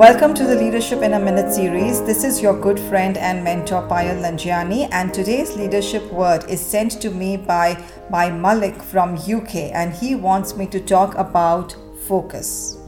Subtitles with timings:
[0.00, 2.02] Welcome to the Leadership in a Minute series.
[2.04, 6.92] This is your good friend and mentor Payal Nanjiani, and today's leadership word is sent
[7.02, 7.76] to me by
[8.08, 11.76] by Malik from UK, and he wants me to talk about
[12.08, 12.78] focus.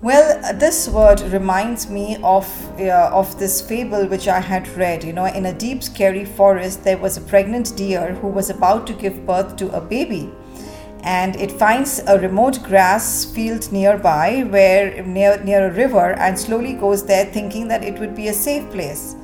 [0.00, 2.46] Well, this word reminds me of
[2.78, 5.02] uh, of this fable which I had read.
[5.02, 8.86] You know, in a deep, scary forest, there was a pregnant deer who was about
[8.86, 10.30] to give birth to a baby
[11.04, 16.72] and it finds a remote grass field nearby where near near a river and slowly
[16.72, 19.14] goes there thinking that it would be a safe place.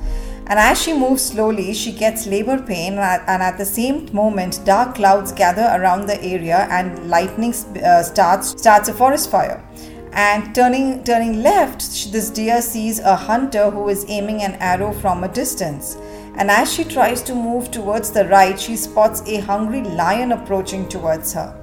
[0.45, 4.93] And as she moves slowly she gets labor pain and at the same moment dark
[4.95, 7.53] clouds gather around the area and lightning
[7.83, 9.63] uh, starts starts a forest fire.
[10.13, 15.23] And turning turning left this deer sees a hunter who is aiming an arrow from
[15.23, 15.97] a distance.
[16.35, 20.87] And as she tries to move towards the right she spots a hungry lion approaching
[20.87, 21.60] towards her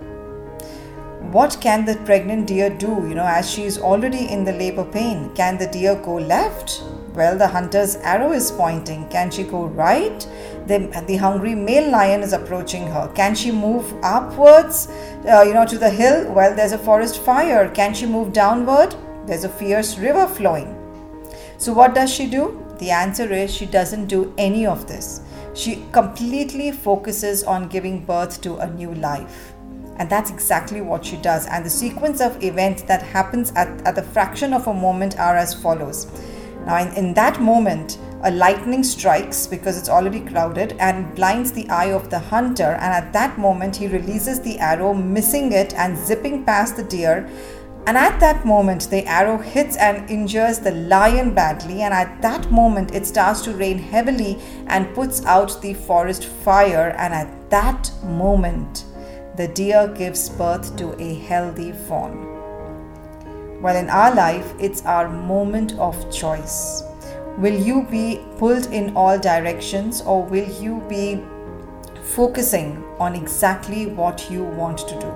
[1.32, 4.84] what can the pregnant deer do, you know, as she is already in the labor
[4.84, 5.30] pain?
[5.34, 6.82] Can the deer go left?
[7.14, 9.08] Well, the hunter's arrow is pointing.
[9.08, 10.20] Can she go right?
[10.66, 13.12] The, the hungry male lion is approaching her.
[13.14, 14.88] Can she move upwards,
[15.28, 16.32] uh, you know, to the hill?
[16.32, 17.68] Well, there's a forest fire.
[17.70, 18.94] Can she move downward?
[19.26, 20.74] There's a fierce river flowing.
[21.58, 22.64] So, what does she do?
[22.78, 25.20] The answer is she doesn't do any of this.
[25.52, 29.54] She completely focuses on giving birth to a new life.
[29.98, 31.46] And that's exactly what she does.
[31.46, 35.36] And the sequence of events that happens at, at the fraction of a moment are
[35.36, 36.06] as follows.
[36.66, 41.68] Now, in, in that moment, a lightning strikes because it's already crowded and blinds the
[41.68, 42.76] eye of the hunter.
[42.80, 47.28] And at that moment, he releases the arrow, missing it and zipping past the deer.
[47.86, 51.82] And at that moment, the arrow hits and injures the lion badly.
[51.82, 56.94] And at that moment, it starts to rain heavily and puts out the forest fire.
[56.98, 58.84] And at that moment,
[59.38, 62.12] the deer gives birth to a healthy fawn.
[63.62, 66.82] Well, in our life, it's our moment of choice.
[67.38, 71.22] Will you be pulled in all directions or will you be
[72.16, 75.14] focusing on exactly what you want to do?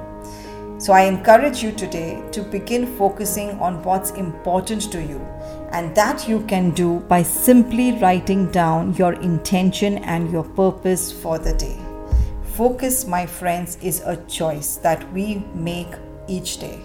[0.79, 5.19] So, I encourage you today to begin focusing on what's important to you,
[5.73, 11.41] and that you can do by simply writing down your intention and your purpose for
[11.41, 11.82] the day.
[12.55, 15.89] Focus, my friends, is a choice that we make
[16.29, 16.79] each day.